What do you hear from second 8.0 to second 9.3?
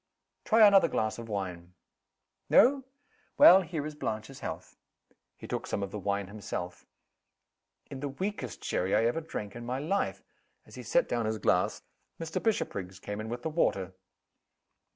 weakest sherry I ever